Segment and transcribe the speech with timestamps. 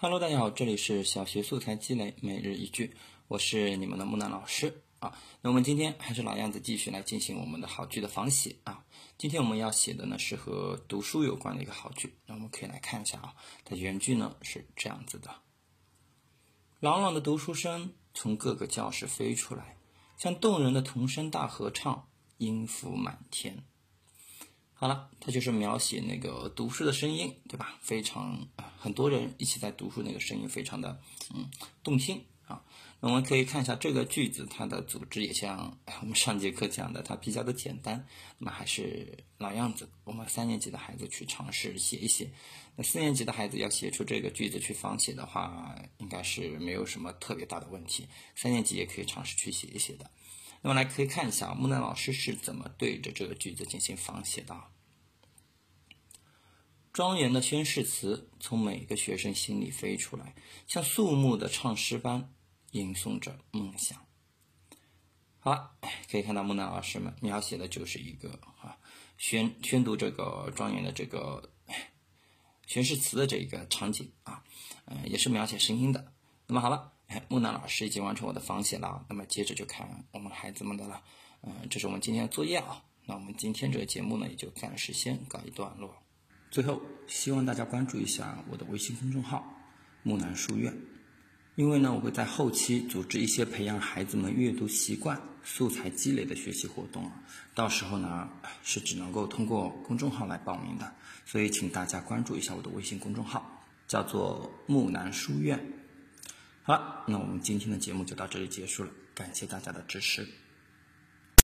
[0.00, 5.18] Hello，大家好，这里是小学素材积累每日一句，我是你们的木兰老师啊。
[5.42, 8.84] 那我们今天还是老样子，继续来进行我们的好句的仿写啊。
[9.16, 13.34] 今天我们要写的呢是和读书有关的一个好句，那我们可以来看一下啊。
[13.64, 15.34] 它原句呢是这样子的：
[16.78, 19.78] 朗朗的读书声从各个教室飞出来，
[20.16, 23.64] 像动人的童声大合唱，音符满天。
[24.80, 27.76] 好了，它就是描写那个读书的声音，对吧？
[27.82, 28.46] 非常，
[28.78, 31.00] 很多人一起在读书，那个声音非常的
[31.34, 31.50] 嗯
[31.82, 32.62] 动听啊。
[33.00, 38.06] 那我们可以看一下这个句子，它的组织也像我们上节课讲的，它比较的简单。
[38.38, 42.30] 那么还是老样子，我们三年级的孩子去尝试写一写。
[42.76, 48.06] 那四年级的孩子要写出这个句子去仿写的话，应该是没有什么特别大的问题。
[48.36, 50.08] 三年级也可以尝试去写一写的。
[50.60, 54.56] 那么来可以看一下木兰老师是怎么对着这个句子进行仿写的。
[56.98, 60.34] 庄严的宣誓词从每个学生心里飞出来，
[60.66, 62.34] 像肃穆的唱诗般
[62.72, 64.04] 吟诵着梦想。
[65.38, 65.70] 好了，
[66.10, 68.76] 可以看到木兰老师们描写的就是一个啊
[69.16, 71.52] 宣宣读这个庄严的这个
[72.66, 74.42] 宣誓词的这个场景啊，
[74.86, 76.12] 嗯，也是描写声音的。
[76.48, 76.94] 那么好了。
[77.28, 81.04] 木兰老师已经完成我的仿写了，那么接着就看我们孩子们的了。
[81.42, 82.82] 嗯，这是我们今天的作业啊。
[83.06, 85.94] 那我们今天这个节目呢，也就暂时先告一段落。
[86.50, 89.62] 最后，希望大家关注一下我的微信公众号
[90.02, 90.74] “木兰书院”，
[91.56, 97.10] 因为呢，我会在后期组织一些培养孩子们阅读习惯、素材积累的学习活动。
[97.54, 98.30] 到时候呢，
[98.62, 100.90] 是只能够通过公众号来报名的，
[101.26, 105.72] 所以请大家关注一下我的微信公众号，叫做“木兰书院”。
[106.64, 110.26] 好了，那我们今天的节目就到这里结束了，感谢大家的支持。